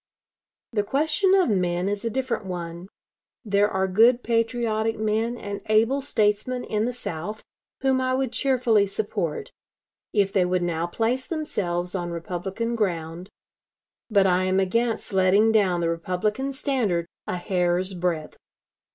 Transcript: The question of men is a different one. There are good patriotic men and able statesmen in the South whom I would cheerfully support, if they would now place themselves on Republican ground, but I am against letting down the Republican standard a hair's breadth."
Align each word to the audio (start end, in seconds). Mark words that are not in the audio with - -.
The 0.71 0.81
question 0.81 1.35
of 1.35 1.51
men 1.51 1.87
is 1.87 2.03
a 2.03 2.09
different 2.09 2.47
one. 2.47 2.87
There 3.45 3.69
are 3.69 3.87
good 3.87 4.23
patriotic 4.23 4.97
men 4.97 5.37
and 5.37 5.61
able 5.67 6.01
statesmen 6.01 6.63
in 6.63 6.85
the 6.85 6.91
South 6.91 7.43
whom 7.81 8.01
I 8.01 8.15
would 8.15 8.31
cheerfully 8.31 8.87
support, 8.87 9.51
if 10.11 10.33
they 10.33 10.43
would 10.43 10.63
now 10.63 10.87
place 10.87 11.27
themselves 11.27 11.93
on 11.93 12.09
Republican 12.09 12.75
ground, 12.75 13.29
but 14.09 14.25
I 14.25 14.45
am 14.45 14.59
against 14.59 15.13
letting 15.13 15.51
down 15.51 15.81
the 15.81 15.89
Republican 15.89 16.51
standard 16.53 17.05
a 17.27 17.37
hair's 17.37 17.93
breadth." 17.93 18.37